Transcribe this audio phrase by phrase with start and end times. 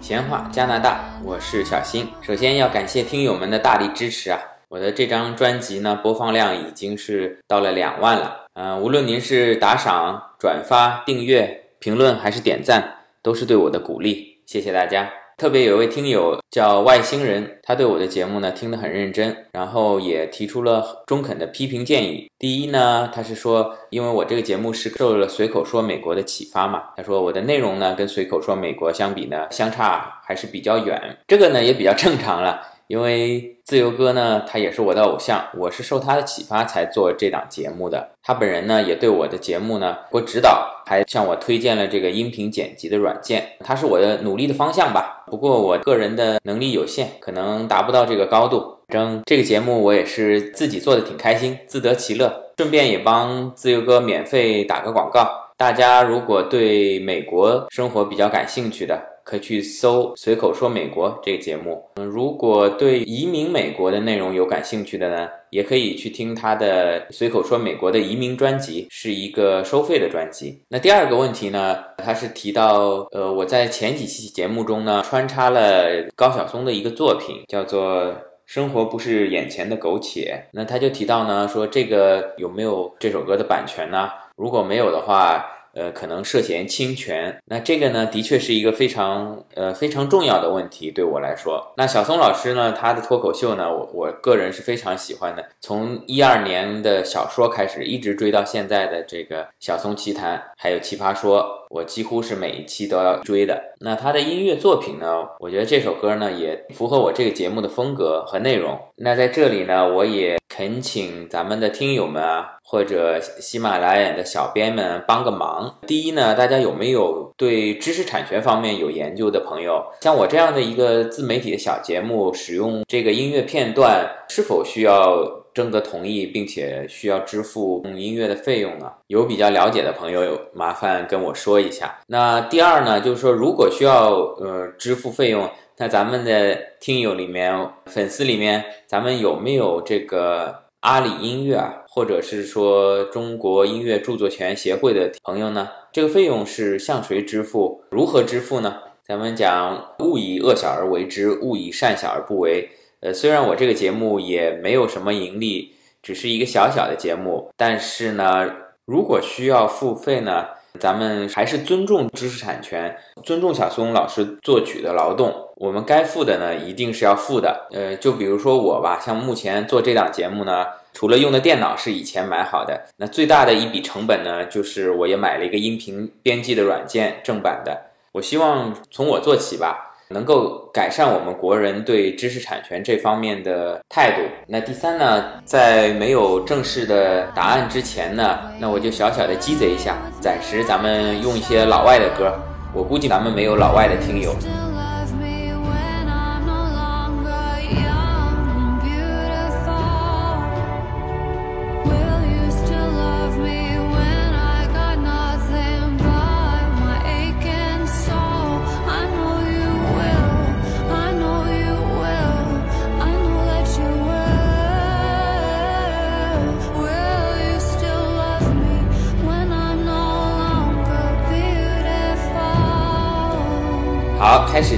[0.00, 2.08] 闲话加拿大，我是小新。
[2.22, 4.40] 首先要感谢听友们的大力支持啊！
[4.68, 8.47] 我的这张专辑呢，播放量已经是到了两万了。
[8.60, 15.08] 嗯、无论您是打赏、转发、订阅、评论还是点赞，都是对我的鼓励，谢谢大家。
[15.36, 22.28] 特别有一位听友叫外星人，他对我的节目呢听得很认真，然后也提出了中肯的批评建议。
[22.36, 32.60] 第一呢，他是说，因为我这个节目是受了随口说美国的启发嘛，他说我的内容呢跟随口说美国相比呢，相差还是比较远，这个呢也比较正常了。
[32.88, 38.08] 因为自由哥呢，他也是我的偶像，我是受他的启发才做这档节目的。
[38.22, 45.22] 他本人呢，也对我的节目呢给我指导，还向我推荐了这个音频剪辑的软件，他是我的努力的方向吧。
[45.26, 48.78] 不过我个人的能力有限，可能达不到这个高度。
[48.88, 55.28] 反正这个节目我也是自己做的挺开心，自得其乐，顺便也帮自由哥免费打个广告。
[55.58, 61.84] 大家如果对美国生活比较感兴趣的，可以去搜“随口说美国”这个节目。
[61.96, 70.62] 嗯，如果对移民美国的内容有感兴趣的呢，也可以去听他的“随口说美国”的移民专辑，是一个收费的专辑。
[70.68, 78.14] 那第二个问题呢，他是提到，呃，我在前几期节目中呢，穿插了高晓松的一个作品，叫做。
[78.48, 84.08] 生活不是眼前的苟且，那他就提到呢，说这个有没有这首歌的版权呢？
[84.36, 85.44] 如果没有的话，
[85.78, 87.40] 呃，可能涉嫌侵权。
[87.44, 91.72] 那这个呢，的确是一个非常呃非常重要的问题，对我来说。
[91.76, 95.44] 那小松老师呢，他的脱口秀呢，我我个人是非常喜欢的。
[95.60, 103.62] 从一二年的小说开始，一直追到现在的这个小松奇谈，还有奇葩说，我几乎是每一期都要追的。
[103.78, 108.76] 那他的音乐作品呢，我觉得这首歌呢也符合我这个节目的风格和内容。
[108.96, 112.57] 那在这里呢，我也恳请咱们的听友们啊。
[112.70, 115.74] 或者喜马拉雅的小编们帮个忙。
[115.86, 119.82] 第一呢，大家有没有对知识产权方面有研究的朋友？
[120.02, 125.24] 像我这样的一个自媒体的小节目，使用这个音乐片段，是否需要
[125.54, 128.92] 征得同意，并且需要支付音乐的费用呢？
[129.06, 131.98] 有比较了解的朋友，麻烦跟我说一下。
[132.06, 135.48] 那第二呢，就是说如果需要呃支付费用，
[135.78, 140.68] 那咱们的听友里面、粉丝里面，咱们有没有这个？
[140.80, 147.82] 阿里音乐啊，或者是说中国音乐著作权协会的朋友呢，这个费用是向谁支付？
[147.90, 148.76] 如何支付呢？
[149.04, 152.70] 咱们讲勿以恶小而为之，勿以善小而不为。
[153.00, 158.48] 呃，虽然我这个节目也没有什么盈利，只是一个小小的节目，但是呢，
[158.84, 160.46] 如果需要付费呢，
[160.78, 165.34] 咱们还是尊重知识产权，尊重小松老师作曲的劳动。
[165.56, 167.66] 我们该付的呢，一定是要付的。
[167.72, 170.64] 呃，就比如说我吧，像目前做这档节目呢，
[170.98, 177.80] 除了用的电脑是以前买好的，那最大的一笔成本呢，就是我也买了一个音频编辑的软件，正版的。
[178.10, 184.22] 我希望从我做起吧，能够改善我们国人对知识产权这方面的态度。
[184.48, 192.36] 那第三呢，在没有正式的答案之前呢，那我就小小的鸡贼一下，暂时咱们用一些老外的歌。
[192.74, 194.34] 我估计咱们没有老外的听友。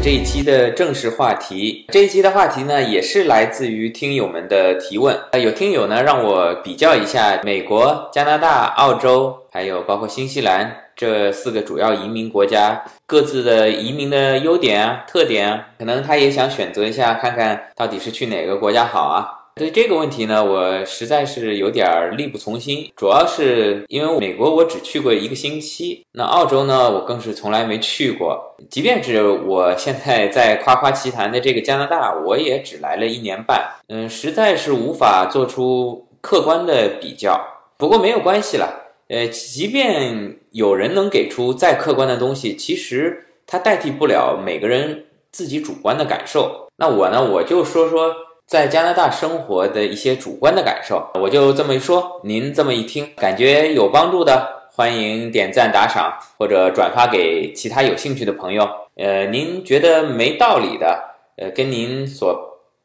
[0.02, 1.84] 这一期的正式话题。
[1.90, 5.14] 这一期的话题呢，也是来自于听友们的提问。
[5.32, 19.39] 呃，有听友呢让我比较一下美国、加拿大、澳洲，还有包括新西兰这四个主要移民国家各自的移民的优点啊、特点啊，可能他也想选择一下，看看到底是去哪个国家好啊。
[19.60, 28.56] 对这个问题呢，我实在是有点儿力不从心，主要是因为美国我只去过一个星期，那澳洲呢，我更是从来没去过。
[28.70, 37.38] 即便是我现在在夸夸其谈的这个加拿大，我也只来了一年半，嗯，实在是无法做出客观的比较。
[37.76, 38.66] 不过没有关系了，
[39.08, 46.66] 呃，即便有人能给出再客观的东西，其实它代替不了每个人自己主观的感受。
[46.78, 48.14] 那我呢，我就说说
[48.50, 54.44] 在加拿大生活的一些主观的感受，我就这么一说，您这么一听，感觉有帮助的，
[54.74, 58.68] 欢迎点赞打赏或者转发给其他有兴趣的朋友。
[58.96, 61.00] 呃，您觉得没道理的，
[61.36, 62.36] 呃，跟您所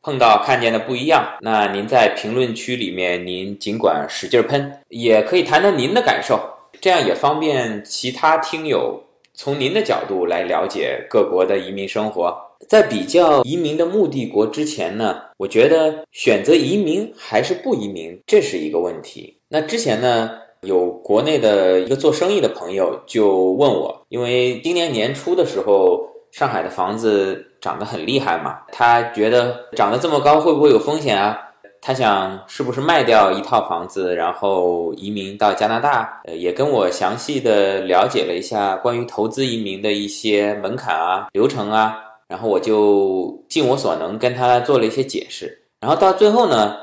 [0.03, 6.39] 碰到看见的不一样，那您在评论区里面您尽管使劲喷，也可以谈谈您的感受，
[6.79, 9.01] 这样也方便其他听友
[9.33, 12.39] 从您的角度来了解各国的移民生活。
[12.67, 19.37] 在比较移民的目的国之前呢，我觉得选择移民还是不移民，这是一个问题。
[19.47, 20.31] 那之前呢，
[20.61, 31.39] 有国内的一个做生意的朋友就问我，因为今年年初的时候，上海的房子涨得很厉害嘛，他觉得涨得这么高会不会有风险啊？
[31.81, 36.19] 他想是不是卖掉一套房子，然后移民到加拿大？
[36.25, 41.95] 呃，也跟我详细的了解了一下关于投资移民的一些门槛啊、流程啊。
[42.27, 46.75] 然后我就尽我所能跟他做了一些解释，然后到最后呢，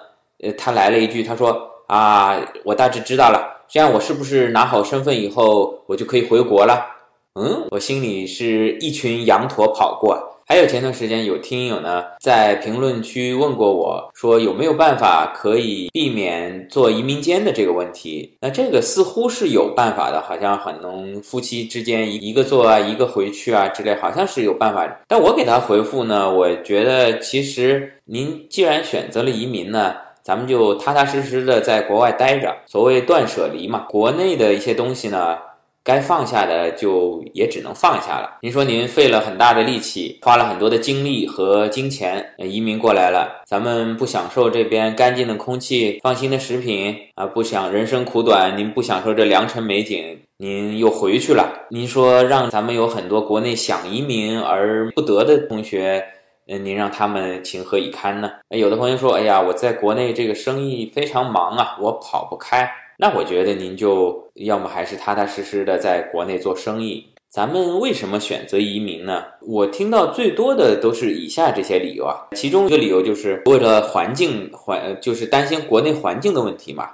[0.42, 6.86] 呃，他来了一句，他说啊，我大致知道了，这样我是不是拿好身份以后，我就可以回国了？
[7.34, 10.31] 嗯，我心里是一群羊驼跑过。
[10.52, 18.36] 还有前段时间有听友呢在评论区问过我说有没有办法可以避免做移民间的这个问题？
[18.38, 24.86] 那这个似乎是有办法的，好像很能夫妻之间一一个做啊一个回去啊之类，好像是有办法。
[25.08, 35.38] 但我给他回复呢，我觉得其实您既然选择了移民呢，咱们就踏踏实实的在国外待着，所谓断舍离嘛，国内的一些东西呢。
[35.84, 38.38] 该放下的就也只能放下了。
[38.40, 51.66] 您说您费了很大的力气，花了很多的精力和金钱移民过来了，咱们不享受这边干净的空气、放心的食品啊，不想人生苦短，您不享受这良辰美景，您又回去了。
[51.70, 56.04] 您说让咱们有很多国内想移民而不得的同学，
[56.46, 58.30] 嗯，您让他们情何以堪呢？
[58.50, 62.70] 有的朋友说，哎呀，我在国内这个生意非常忙啊，我跑不开。
[62.98, 67.06] 那我觉得您就要么还是踏踏实实的在国内做生意。
[67.28, 69.24] 咱们为什么选择移民呢？
[69.40, 76.90] 我听到最多的都是以下这些理由啊，其中一个理由就是为了环境环，就是担心国内环境的问题嘛，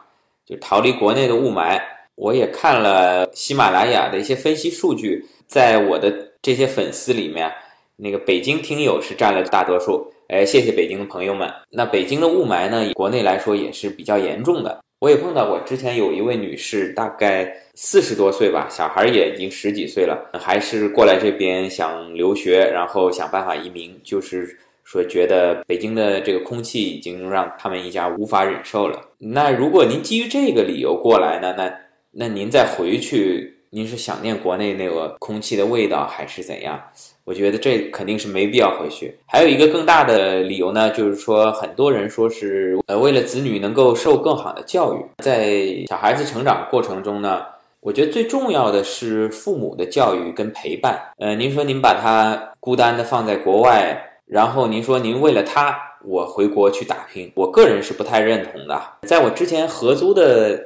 [0.46, 1.80] 就逃离国内的雾霾。
[2.14, 7.52] 我也看了喜马拉雅的一些分析数据，在我的这些粉丝里面，
[7.96, 10.06] 那个北京听友是占了大多数。
[10.28, 11.50] 哎，谢谢北京的朋友们。
[11.70, 14.78] 那北京的雾霾呢，国内来说也是比较严重的。
[15.00, 29.00] 我也碰到过，之前有一位女士，大概四十多岁吧，小孩也已经十几岁了，还是过来这边想留学，然后想办法移民，就是说觉得北京的这个空气已经让他们一家无法忍受了。
[29.18, 31.72] 那如果您基于这个理由过来呢，那
[32.10, 36.82] 那您再回去，您是想念国内那个空气的味道，还是怎样？
[37.28, 39.14] 我觉得这肯定是没必要回去。
[39.26, 47.42] 还有一个更大的理由呢，就是说很多人说是呃为了子女能够受更好的教育，在小孩子成长过程中呢，
[47.80, 50.98] 我觉得最重要的是父母的教育跟陪伴。
[51.18, 58.80] 呃，您说您把他孤单的放在国外，然后您说您为了他我回国去打拼，我个人是不太认同的。
[59.02, 60.58] 在我之前合租的。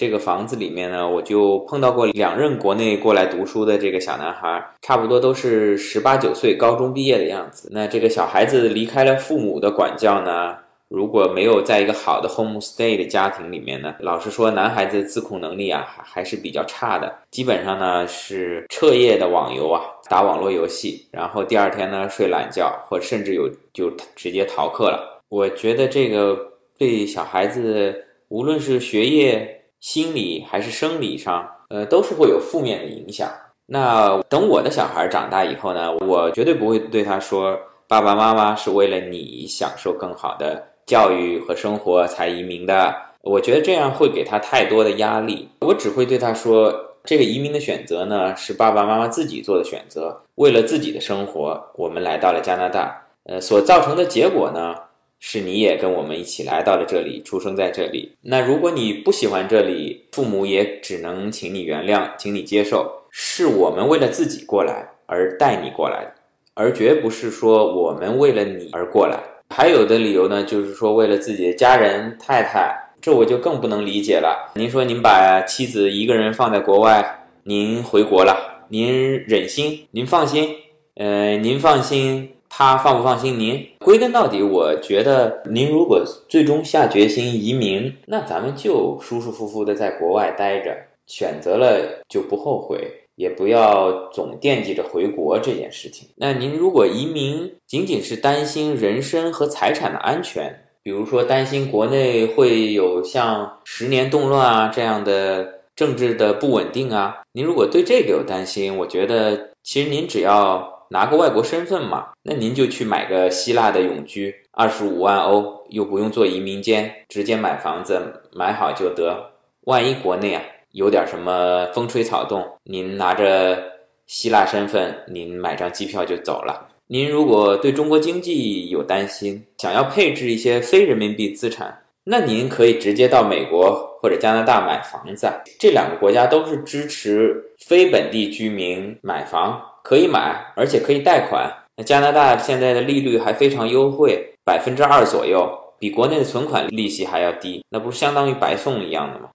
[0.00, 7.68] 这个房子里面呢，我就碰到过两任国内过来读书的这个小男孩，差不多都是十八九岁，高中毕业的样子。
[7.70, 10.56] 那这个小孩子离开了父母的管教呢，
[10.88, 25.20] 如果没有在一个好的 home stay 的家庭里面呢，老实说，男孩子自控能力啊还还是比较差的，基本上呢是彻夜的网游啊，打网络游戏，然后第二天呢睡懒觉，或甚至有就直接逃课了。
[25.28, 26.38] 我觉得这个
[26.78, 33.28] 对小孩子，无论是学业，心理还是生理上，呃，都是会有负面的影响。
[33.66, 37.58] 那等我的小孩长大以后呢，我绝对不会对他说
[37.88, 45.48] ：“爸爸妈妈是为了你享受更好的教育和生活才移民的。”我觉得这样会给他太多的压力。
[45.60, 53.00] 我只会对他说：“这个移民的选择呢，是爸爸妈妈自己做的选择，为了自己的生活，我们来到了加拿大。
[53.24, 54.74] 呃，所造成的结果呢？”
[55.20, 58.10] 是你也跟我们一起来到了这里，出生在这里。
[58.22, 62.90] 那如果你不喜欢这里，父母也只能请你原谅，请你接受。
[63.10, 66.10] 是我们为了自己过来而带你过来，
[66.54, 69.18] 而绝不是说我们为了你而过来。
[69.50, 74.50] 还有的理由呢，就是说为了自己的家人、太太，这我就更不能理解了。
[74.54, 77.04] 您说您把妻子一个人放在国外，
[77.42, 79.86] 您回国了，您忍心？
[79.90, 80.48] 您放心？
[80.94, 82.30] 呃，您放心？
[82.50, 83.66] 他放不放心您？
[83.78, 90.76] 归根到底，我觉得您如果最终下决心移民，那咱们就舒舒服服的在国外待着，
[91.06, 96.06] 选择了就不后悔，也不要总惦记着回国这件事情。
[96.16, 105.58] 那您如果移民，仅仅是担心人身和财产的安全，比如说担心国内会有像十年动乱啊这样的。
[105.76, 107.22] 政治的不稳定啊。
[107.32, 110.62] 您如果对这个有担心，我觉得其实您只要
[110.92, 118.00] 拿个外国身份嘛，那您就去买个希腊的永居，二十五万欧，又不用做移民监，直接买房子
[118.32, 119.30] 买好就得。
[119.66, 120.42] 万一国内啊
[120.72, 123.62] 有点什么风吹草动，您拿着
[124.08, 126.68] 希腊身份，您买张机票就走了。
[126.88, 135.30] 您如果对中国经济有担心，想要配置一些非人民币资产，那您可以直接到美国或者加拿大买房子。
[135.60, 141.52] 这两个国家都是支持非本地居民买房，可以买，而且可以贷款。
[141.76, 149.30] 那加拿大现在的利率还非常优惠，百分之二左右，比国内的存款利息还要低，那不是相当于白送一样的吗？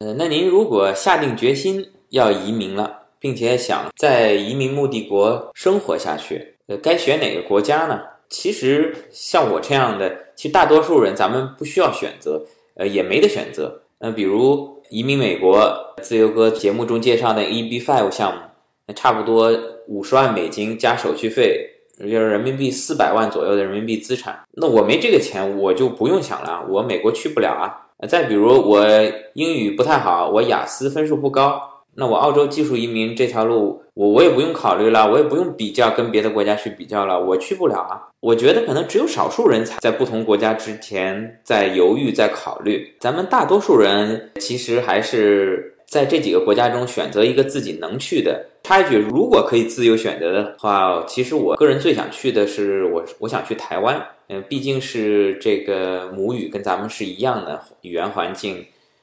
[0.00, 6.54] 呃，那您如果下定决心要移民了，并且想在移民目的国生活下去。
[6.68, 8.00] 呃，该选哪个国家呢？
[8.28, 12.44] 其实像我这样的，其实大多数人咱们不需要选择，
[12.76, 13.82] 呃，也没得选择。
[13.98, 18.42] 呃，比如移民美国，自由哥节目中介绍的 EB Five 项目，
[18.94, 19.52] 差不多
[19.86, 21.68] 五十万美金加手续费，
[21.98, 24.38] 就是人民币四百万左右的人民币资产。
[24.52, 27.84] 那我没这个钱，我就不用想了，我美国去不了啊。
[28.08, 28.86] 再比如我
[29.34, 31.60] 英语不太好，我雅思分数不高。
[32.00, 38.00] 那我澳洲技术移民这条路，我我也不用考虑了，我也不用比较跟别的国家去比较了，我去不了啊。
[38.20, 48.44] 我觉得可能只有少数人才在不同国家之前在犹豫在考虑，咱们大多数人其实还是在这几个国家中选择一个自己能去的。
[48.62, 58.62] 插一句，如果可以自由选择的话，其实我个人最想去的是我我想去台湾，嗯，毕竟是这个母语跟咱们是一样的语言环境。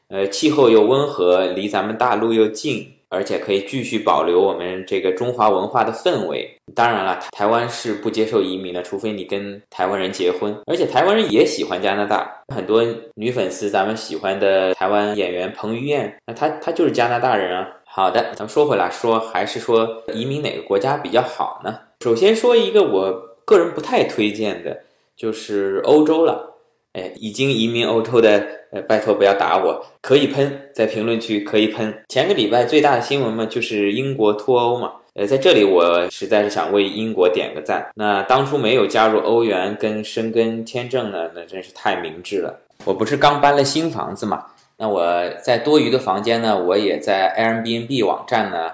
[0.09, 6.54] 呃，气候又温和，离咱们大陆又近，而且可以继续保留我们这个中华文化的氛围。
[6.73, 10.57] 当然了，台湾是不接受移民的，除非你跟台湾人结婚。
[10.65, 17.67] 而且台湾人也喜欢加拿大，很多女粉丝，咱们喜欢的台湾演员彭于晏，那他他就是加拿大人啊。
[17.85, 21.79] 好的，咱们说回来，说还是说移民哪个国家比较好呢？
[22.01, 23.13] 首先说一个我
[23.45, 24.81] 个人不太推荐的，
[25.15, 26.55] 就是欧洲了。
[26.93, 28.41] 哎，已经移民欧洲的，
[28.71, 31.93] 呃，拜托不要打我，可以喷，在评论区可以喷。
[32.07, 34.91] 前个礼拜最大的新闻嘛，就是英国脱欧嘛。
[35.15, 37.89] 呃，在这里我实在是想为英国点个赞。
[37.95, 42.53] 那当初没有加入欧元跟申根签证呢，那真是太明智了。
[42.83, 44.45] 我不是刚搬了新房子嘛，
[44.77, 45.01] 那我
[45.41, 48.71] 在多余的房间呢，我也在 Airbnb 网站呢，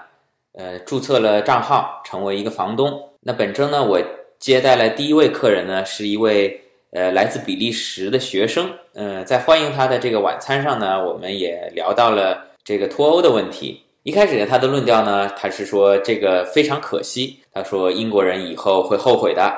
[0.53, 3.09] 呃，注册了账号，成为一个房东。
[3.21, 4.01] 那本周呢，我
[4.39, 6.59] 接待了第一位客人呢，是一位。
[6.93, 13.81] 呃，来自比利时的学生，呃，在欢迎他的这个晚餐上呢，我们也聊到了这个脱欧的问题。
[14.03, 19.53] 一开始呢，他的论调呢，他是说这个非常可惜，他说英国人以后会后悔的。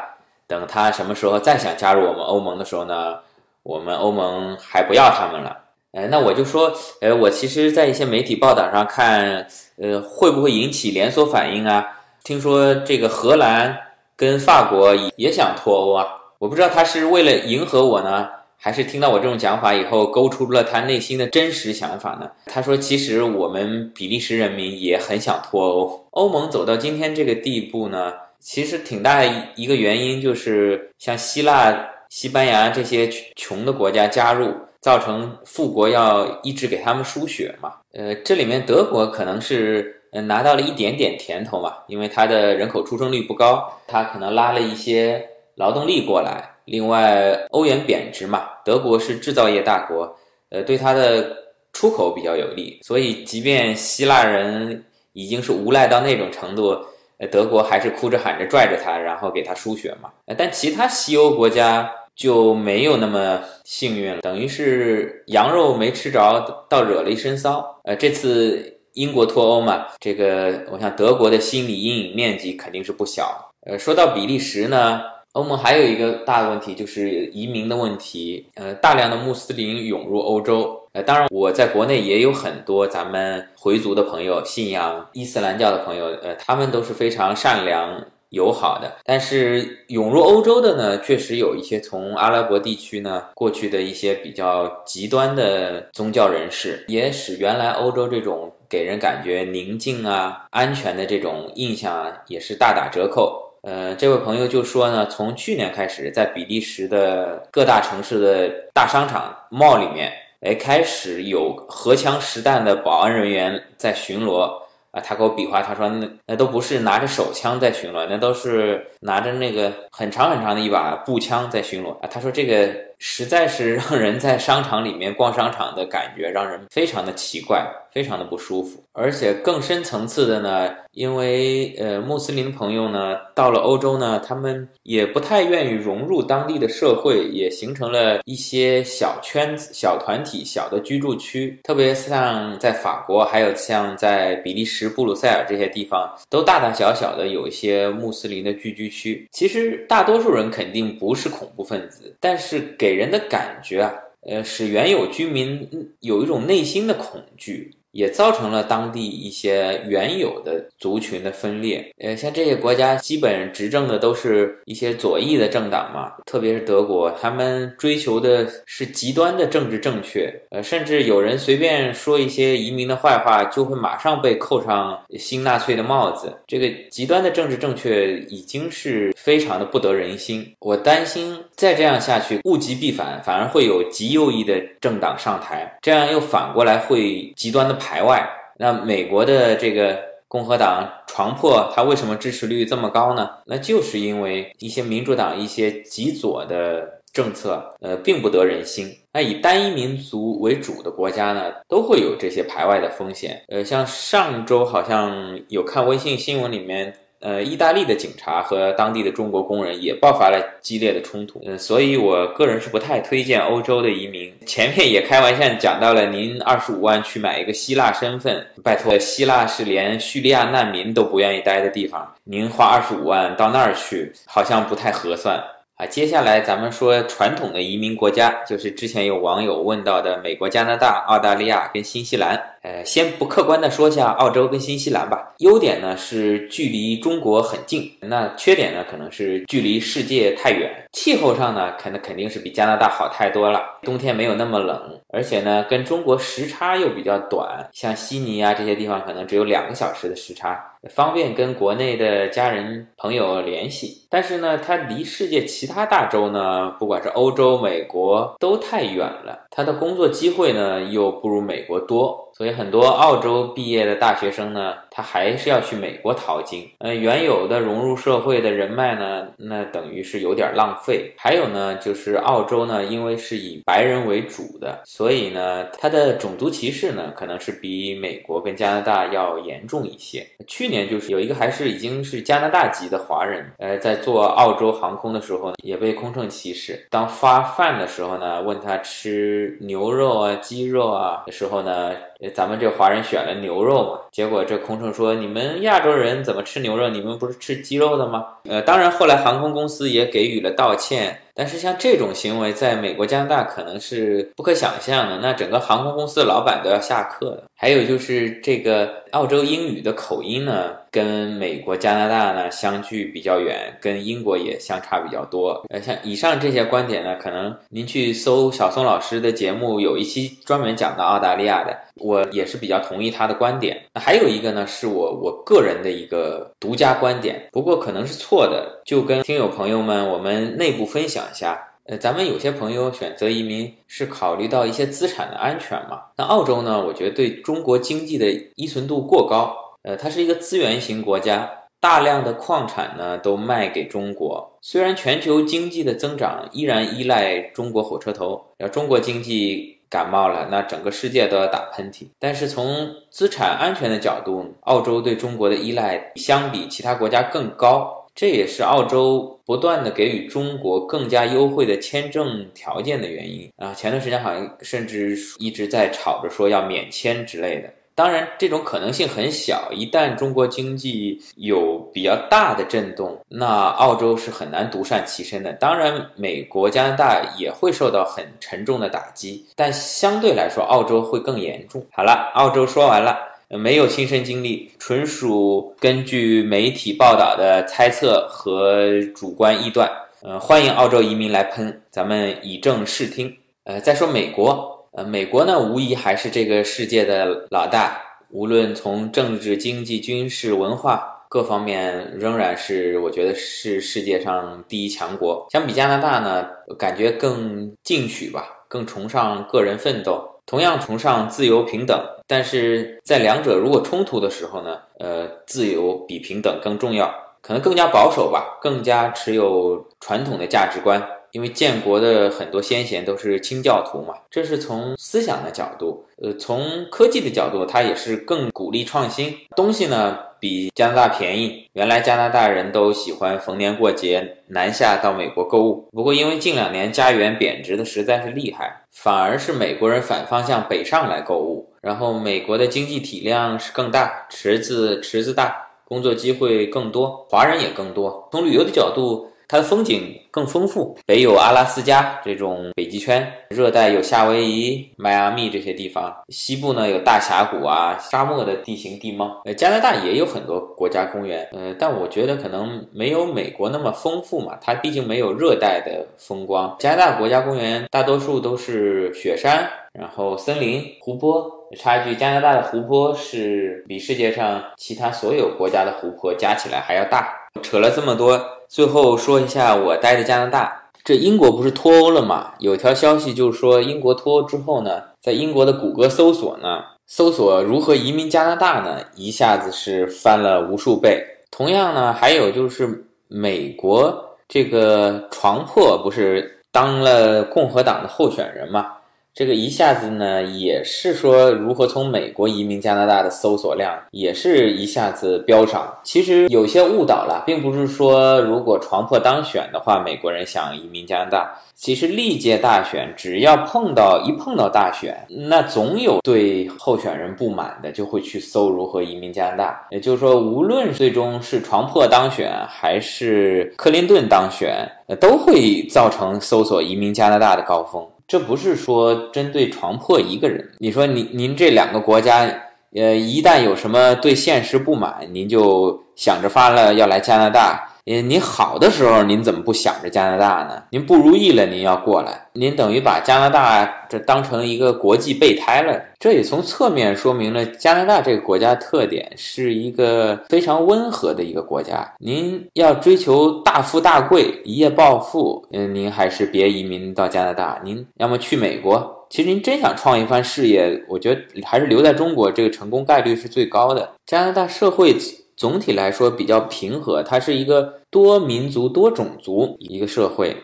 [0.45, 3.17] 等他什么时候再想加入我们欧盟的时候呢，
[3.63, 5.57] 我们欧盟还不要他们了。
[5.93, 9.47] 哎，那我就说，呃，我其实，在一些媒体报道上看，
[9.77, 11.87] 呃，会不会引起连锁反应啊？
[12.25, 13.77] 听说这个荷兰
[14.17, 16.05] 跟法国也想脱欧啊。
[16.39, 18.27] 我不知道他是为了迎合我呢，
[18.63, 22.31] 还是听到我这种讲法以后勾出了他内心的真实想法呢？
[22.45, 26.07] 他说：“其实我们比利时人民也很想脱欧。
[26.11, 29.21] 欧盟走到今天这个地步呢，其实挺大
[29.55, 31.77] 一个原因就是像希腊、
[32.07, 37.73] 西班牙这些穷的国家加入，造成富国要一直给他们输血嘛。
[37.91, 50.15] 呃，这里面德国可能是嗯拿到了一点点甜头嘛，因为它的人口出生率不高，它可能拉了一些。”劳动力过来，另外欧元贬值嘛，德国是制造业大国，
[50.49, 51.35] 呃，对它的
[51.73, 56.77] 出口比较有利，所以即便希腊人已经是无赖到那种程度，
[57.17, 60.09] 呃，德国还是哭着喊着拽着他，然后给他输血嘛。
[60.37, 67.81] 但其他西欧国家就没有那么幸运了，等于是羊肉没吃着，倒惹了一身骚。
[67.83, 73.51] 呃，这次英国脱欧嘛，这个我想德国的心理阴影面积肯定是不小。
[73.65, 75.01] 呃，说到比利时呢。
[75.33, 87.99] 欧盟还有一个大的问题就是移民的问题，呃，大量的穆斯林涌入欧洲，呃，当然我在国内也有很多咱们回族的朋友，信仰伊斯兰教的朋友，呃，他们都是非常善良
[88.29, 88.93] 友好的。
[89.03, 103.42] 但是涌入欧洲的呢，确实有一些从阿拉伯地区呢过去的一些比较极端的宗教人士，也使原来欧洲这种给人感觉宁静啊、安全的这种印象啊，也是大打折扣。
[103.63, 114.51] 呃，这位朋友就说呢，从去年开始，在比利时的各大城市的大商场 mall 里面，哎，开始有荷枪实弹的保安人员在巡逻
[114.91, 114.99] 啊。
[115.01, 122.09] 他给我比划，他说那那都不是拿着手枪在巡逻，那都是拿着那个很长很长的一把步枪在巡逻啊。
[122.11, 122.67] 他说这个
[123.05, 128.81] 实在是让人在商场里面逛商场的感觉，让人非常的奇怪，非常的不舒服。
[128.93, 141.59] 而且更深层次的呢，因为呃，穆斯林朋友呢到了欧洲呢，他们也不太愿意融入当地的社会，也形成了一些小圈子、小团体、小的居住区。
[141.63, 149.27] 特别像在法国，还有像在比利时布鲁塞尔这些地方，都大大小小的有一些穆斯林的聚居区。
[149.33, 155.67] 其实大多数人肯定不是恐怖分子，但是给给人的感觉啊，呃，使原有居民
[156.01, 157.73] 有一种内心的恐惧。
[157.93, 161.93] 也造成了当地一些原有的族群的分裂。
[161.99, 170.33] 呃，像这些国家基本执政的都是一些左翼的政党嘛，特别是德国，他们追求的是极端的政治正确。
[170.49, 176.35] 呃，甚至有人随便说一些移民的坏话，就会马上被扣上新纳粹的帽子。
[176.47, 180.51] 这个极端的政治正确已经是非常的不得人心。
[180.59, 187.77] 我担心再这样下去，物极必反，反而会有极右翼的政党上台，这样又反过来会极端的。
[187.83, 188.25] 排外，
[188.57, 189.99] 那美国的这个
[190.29, 193.29] 共和党床破，他为什么支持率这么高呢？
[193.45, 198.87] 那就是因为一些民主党一些极左的政策，呃，并不得人心。
[199.11, 203.43] 那以单一民族为主的国家呢，都会有这些排外的风险。
[203.49, 206.93] 呃，像上周好像有看微信新闻里面。
[207.23, 214.29] 呃，意大利的警察和当地的中国工人也爆发了激烈的冲突，嗯，所以我个人是不太推荐欧洲的移民。
[214.45, 225.41] 前面也开玩笑讲到了，您二十五万去买一个希腊身份，拜托，希腊是连叙利亚难民都不愿意待的地方，您花二十五万到那儿去，好像不太合算。
[225.75, 232.39] 啊，接下来咱们说传统的移民国家，就是之前有网友问到的美国、加拿大、澳大利亚跟新西兰。
[232.61, 235.33] 呃，先不客观的说下澳洲跟新西兰吧。
[235.39, 240.71] 优点呢是距离中国很近，那缺点呢可能是距离世界太远。
[240.93, 250.69] 气候上呢，可能肯定是比加拿大好太多了，冬天没有那么冷，而且呢跟中国时差又比较短，像悉尼啊这些地方可能只有两个小时的时差。
[250.89, 262.31] 方便跟国内的家人朋友联系，但是呢，它离世界其他大洲呢，不管是欧洲、美国都太远了，它的工作机会呢又不如美国多。
[262.35, 266.67] 所以很多澳洲毕业的大学生呢，他还是要去美国淘金。
[266.79, 271.13] 呃，原有的融入社会的人脉呢，那等于是有点浪费。
[271.15, 280.25] 还有呢，就是澳洲呢，因为是以白人为主的，所以呢，它的种族歧视呢，可能是比美国跟加拿大要严重一些。
[280.47, 286.87] 去年就是有一个还是已经是加拿大籍的华人，呃，在做澳洲航空的时候呢也被空乘歧视。
[286.89, 291.91] 当发饭的时候呢，问他吃牛肉啊、鸡肉啊的时候呢。
[292.29, 296.89] 咱们这华人选了牛肉嘛，结果这空乘说：“你们亚洲人怎么吃牛肉？
[296.89, 301.19] 你们不是吃鸡肉的吗？”呃，当然后来航空公司也给予了道歉。
[301.35, 305.17] 但是像这种行为，在美国、加拿大可能是不可想象的。
[305.17, 307.43] 那整个航空公司的老板都要下课的。
[307.55, 315.65] 还有就是这个澳洲英语的口音呢，跟美国、加拿大呢相距比较远，跟英国也相差比较多。
[315.69, 323.81] 呃，像以上这些观点呢，可能您去搜小松老师的节目，有一期专门讲到澳大利亚的，我也是比较同意他的观点。
[323.99, 331.23] 还有一个呢，是我我个人的一个独家观点，不过可能是错的，就跟听友朋友们我们内部分享。
[331.23, 336.01] 一下，呃，咱们有些朋友选择移民是考虑到一些资产的安全嘛？
[336.17, 336.85] 那澳洲呢？
[336.85, 344.57] 我觉得对中国经济的依存度过高，呃，它是一个资源型国家，大量的矿产呢都卖给中国。
[344.61, 352.07] 虽然全球经济的增长依然依赖中国火车头，要中国经济感冒了，那整个世界都要打喷嚏。
[352.17, 357.99] 但是从资产安全的角度，澳洲对中国的依赖相比其他国家更高。
[358.15, 363.73] 这也是澳洲不断的给予中国更加优惠的签证条件的原因啊！
[363.73, 367.73] 前段时间好像甚至一直在吵着说要免签之类的。
[367.95, 369.71] 当然，这种可能性很小。
[369.71, 375.53] 一旦中国经济有比较大的震动，那澳洲是很难独善其身的。
[375.53, 381.85] 当然，美国、加拿大也会受到很沉重的打击，但相对来说，澳洲会更严重。
[381.91, 383.17] 好了，澳洲说完了。
[383.49, 389.87] 没有亲身经历，纯属根据媒体报道的猜测和主观臆断。
[390.23, 393.31] 呃，欢迎澳洲移民来喷，咱们以正视听。
[393.65, 405.47] 呃，再说美国，呃，美国呢，无疑还是这个世界的老大，无论从政治、经济、军事、文化各方面，仍然是我觉得是世界上第一强国。
[405.49, 410.29] 相比加拿大呢，感觉更进取吧，更崇尚个人奋斗。
[410.45, 421.01] 同样崇尚自由平等，但是在两者如果冲突的时候呢，呃，自由比平等更重要，可能更加保守吧，更加持有传统的价值观。
[421.33, 426.05] 因为建国的很多先贤都是清教徒嘛，这是从思想的角度。
[426.21, 431.67] 呃，从科技的角度，它也是更鼓励创新东西呢，比加拿大便宜。
[431.73, 441.67] 原来加拿大人都喜欢逢年过节南下到美国购物，不过因为近两年加元贬值的实在是厉害，反而是美国人反方向北上来购物。
[441.81, 448.29] 然后美国的经济体量是更大，池子池子大，工作机会更多，华人也更多。
[448.31, 449.27] 从旅游的角度。
[449.53, 459.43] 它的风景更丰富，北有阿拉斯加这种北极圈，热带有夏威夷、迈阿密这些地方，西部呢有大峡谷啊、沙漠的地形地貌。
[459.45, 466.75] 呃，加拿大也有很多国家公园，呃，但我觉得可能没有美国那么丰富嘛，它毕竟没有热带的风光。
[466.79, 471.45] 加拿大国家公园大多数都是雪山，然后森林、湖泊。
[471.77, 477.33] 插一句，加拿大的湖泊是比世界上其他所有国家的湖泊加起来还要大。
[477.61, 478.41] 扯了这么多。
[478.67, 482.53] 最后说一下我待的加拿大，这英国不是脱欧了吗？
[482.59, 491.23] 有条消息就是说，英国脱欧之后呢，在英国的谷歌搜索呢，搜索如何移民加拿大呢，一下子是翻了无数倍。
[491.51, 498.87] 同样呢，还有就是美国这个床破不是当了共和党的候选人嘛？
[499.35, 505.91] 这个一下子呢，也是说如何从美国移民加拿大的搜索量也是一下子飙涨。
[506.03, 511.51] 其实有些误导了，并不是说如果床破当选的话，美国人想移民加拿大。
[511.73, 519.87] 其实历届大选只要碰到一碰到大选，那总有对候选人不满的，就会去搜如何移民加拿大。
[519.89, 524.87] 也就是说，无论最终是床破当选还是克林顿当选，
[525.19, 528.07] 都会造成搜索移民加拿大的高峰。
[528.27, 532.49] 这不是说针对床破一个人，你说您您这两个国家，
[532.95, 537.92] 呃，一旦有什么对现实不满，您就想着发了要来加拿大。
[538.05, 540.83] 您您好的时候，您怎么不想着加拿大呢？
[540.89, 545.97] 您不如意了，您要过来，您等于把加拿大这当成一个国际备胎了。
[546.19, 552.13] 这也从侧面说明了加拿大这个国家特点是一个非常温和的一个国家。
[552.19, 559.25] 您要追求大富大贵、一夜暴富，嗯，您还是别移民到加拿大，您要么去美国。
[559.29, 564.09] 其实您真想创一番事业，我觉得还是留在中国，这个成功概率是最高的。
[564.25, 565.15] 加拿大社会。
[565.55, 570.55] 总体来说比较平和，它是一个多民族多种族一个社会，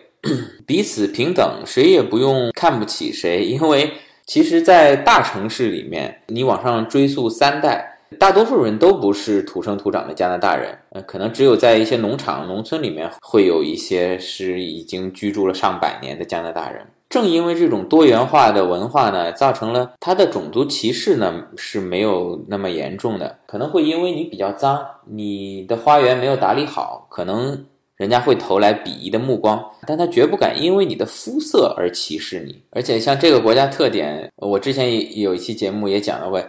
[0.66, 3.46] 彼此平等，谁也不用看不起谁。
[3.46, 3.92] 因为
[4.26, 16.86] 其实，在大城市里面，你往上追溯三代，大多数人都不是土生土长的加拿大人，呃，可能只有在一些农场、农村里面会有一些是已经居住了上百年的加拿大人。
[17.10, 23.36] 正因为这种多元化的文化呢，造成了他的种族歧视呢是没有那么严重的。
[23.48, 27.66] 可能会因为你比较脏，你的花园没有打理好，可能
[27.98, 32.62] 人家会投来鄙夷的目光，但他绝不敢因为你的肤色而歧视你。
[32.70, 36.40] 而且像这个国家特点，我之前也有一期节目也讲了过，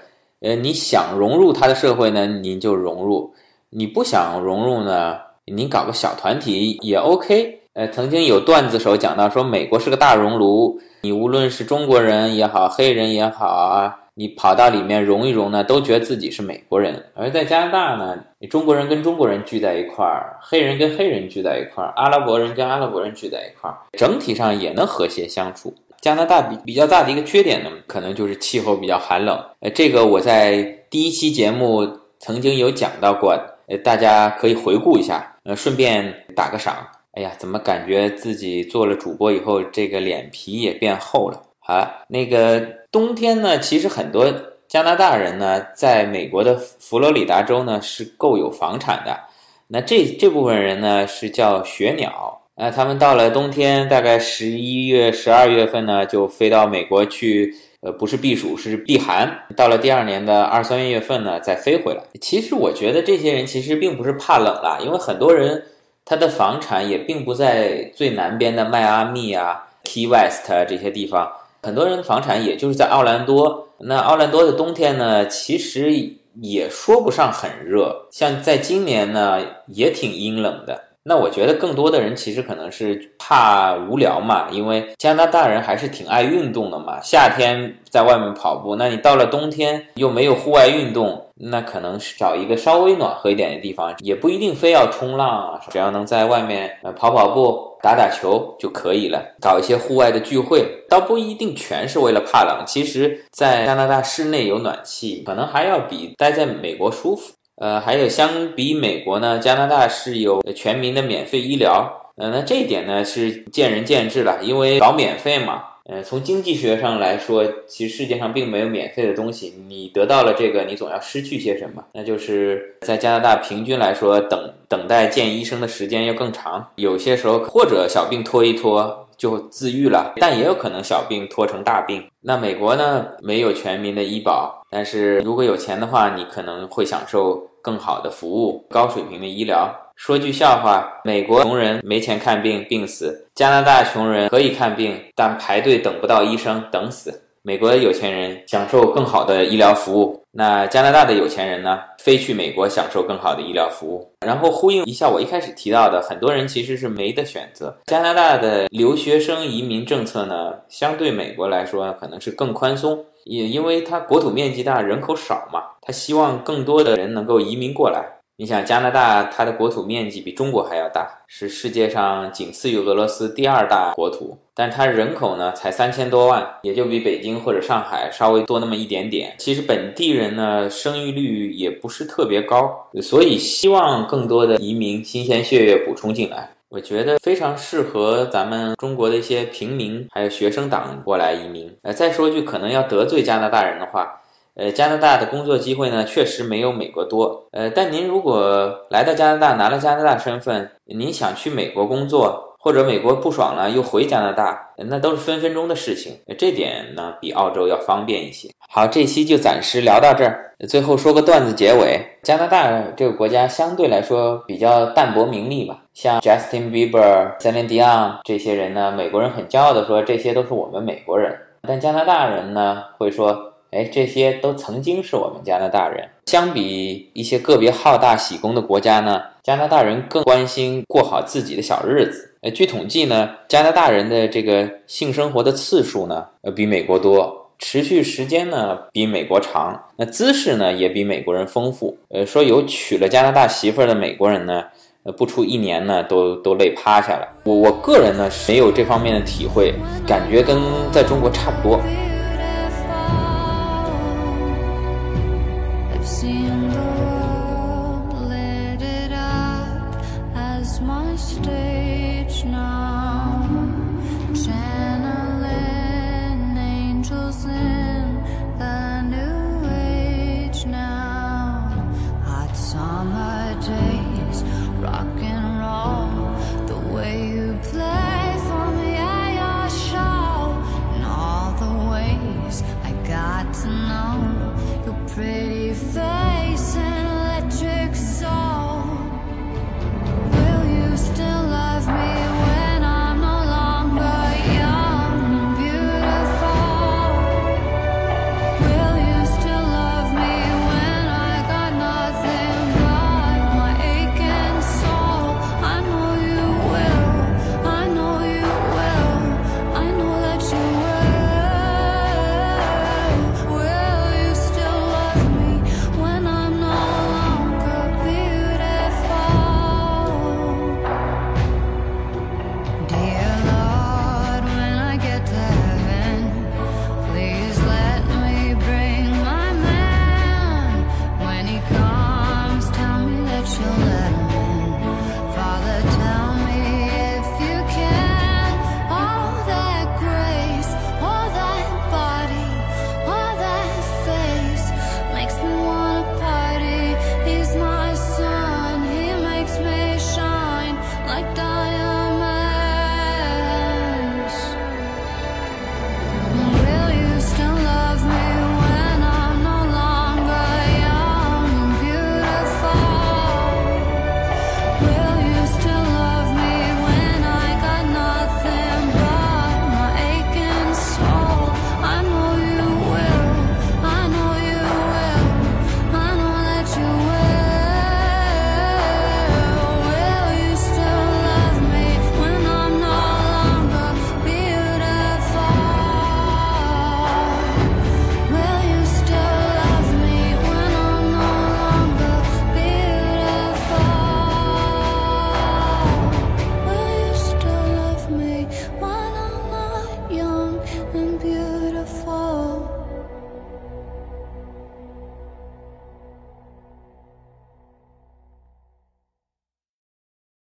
[0.41, 3.33] 呃，你想融入他的社会呢，您就融入；
[3.71, 7.60] 你不想融入呢，你搞个小团体也 OK。
[7.75, 17.01] 呃，曾经有段子手讲到说，美国是个大熔炉，你无论是中国人也好，黑人也好啊，你跑到里面融一融呢，都觉得自己是美国人。
[17.15, 25.73] 而在加拿大呢，你中国人跟中国人聚在一块儿，黑人跟黑人聚在一块儿，阿拉伯人跟阿拉伯人聚在一块儿，整体上也能和谐相处。
[26.01, 29.39] 加拿大比比较大的一个缺点呢，可能就是气候比较寒冷。
[29.61, 33.31] 呃，这个我在第一期节目曾经有讲到过，
[33.69, 36.75] 呃，大家可以回顾一下，呃，顺便打个赏。
[37.13, 41.43] 哎呀，怎么感觉自己做了主播以后，这个脸皮也变厚了？
[41.59, 42.61] 好，那个
[42.93, 44.33] 冬天呢，其实很多
[44.69, 49.19] 加拿大人呢，在美国的佛罗里达州呢是够有房产的。
[49.67, 59.37] 那这这部分人呢是叫雪鸟，那他们到了冬天，大概十一月、十二月份呢，就飞到美国去，呃，不是避暑，是避寒。
[59.57, 62.01] 到了第二年的二三月份呢，再飞回来。
[62.21, 65.61] 其实我觉得这些人其实并不是怕冷了，因为很多人。
[66.05, 71.31] 他的房产也并不在最南边的迈阿密啊、Key West 啊这些地方，
[71.63, 73.69] 很多人房产也就是在奥兰多。
[73.79, 75.93] 那奥兰多的冬天呢，其实
[76.41, 80.90] 也说不上很热，像在今年呢，也挺阴冷的。
[81.03, 87.01] 那我觉得更多的人其实可能是怕无聊嘛，因为加拿大人还是挺爱运动的嘛。
[87.03, 99.25] 夏天在外面跑步，那你到了冬天又没有户外运动，那可能是找一个稍微暖和一点的地方，也不一定非要冲浪啊，只要能在外面呃跑跑步、打打球就可以了。
[99.41, 102.63] 搞一些户外的聚会，倒不一定全是为了怕冷。
[102.67, 107.33] 其实，在加拿大室内有暖气，可能还要比待在美国舒服。
[107.61, 111.87] 呃，还有相比美国呢，加拿大是有全民的免费医疗。
[112.17, 115.65] 呃，那这一点呢是见仁见智了，因为搞免费嘛。
[115.85, 119.55] 呃，从经济学上来说，其实世界上并没有免费的东西。
[119.69, 121.85] 你得到了这个，你总要失去些什么？
[121.93, 126.67] 那就是在加拿大平均来说，等等待见医生的时间要更长。
[126.77, 132.03] 有些时候或者小病拖一拖就自愈了，但也有可能小病拖成大病。
[132.23, 139.75] 那美国呢，没有全民的医保，但是如果有钱的话，你可能会享受更好的服务，高水平的医疗。
[139.97, 147.23] 说句笑话，美国穷人没钱看病，病死；加拿大穷人可以看病，但排队等不到医生，等死。
[147.43, 151.79] 美国的有钱人享受更好的医疗服务，那加拿大的有钱人呢？
[151.99, 154.07] 非去美国享受更好的医疗服务。
[154.27, 157.75] 然后呼应一下我一开始提到的，很多人其实是没得选择。
[157.87, 168.17] 加拿大的留学生移民政策呢，相对美国来说可能是更宽松，也因为它国土面积大，人口少嘛，他希望更多的人能够移民过来。
[168.37, 179.35] 你想加拿大，它的国土面积比中国还要大，是世界上仅次于俄罗斯第二大国土，但它人口呢才三千多万，也就比北京或者上海稍微多那么一点点。
[179.37, 191.71] 其实本地人呢生育率也不是特别高，所以希望更多的移民新鲜血液补充进来，我觉得非常适合咱们中国的一些平民还有学生党过来移民。
[191.83, 194.17] 呃，再说句可能要得罪加拿大人的话。
[194.61, 197.47] 呃，加拿大的工作机会呢，确实没有美国多。
[197.53, 206.13] 呃，但您如果来到加拿大，拿了加拿大身份，您想去美国工作，或者美国不爽了又回加拿大，那都是分分钟的事情。
[206.37, 208.51] 这点呢，比澳洲要方便一些。
[208.69, 210.55] 好，这期就暂时聊到这儿。
[210.69, 221.35] 最后说个段子结尾：加拿大这个国家相对来说比较淡泊名利吧，像 Justin Bieber、Celine Dion 这些人呢，美国人很骄傲的说这些都是我们美国人，
[221.67, 223.50] 但加拿大人呢会说。
[223.71, 226.09] 哎，这些都曾经是我们加拿大人。
[226.27, 232.35] 相比一些个别好大喜功的国家呢，加拿大人更关心过好自己的小日子。
[232.43, 241.97] 呃，据统计呢，加拿大人的这个性生活的次数呢，呃，比美国多，持续时间呢比美国长，那姿势呢也比美国人丰富。
[242.09, 244.65] 呃，说有娶了加拿大媳妇儿的美国人呢，
[245.05, 247.29] 呃，不出一年呢，都都累趴下了。
[247.45, 249.75] 我我个人呢没有这方面的体会，
[250.07, 250.59] 感觉跟
[250.91, 251.79] 在中国差不多。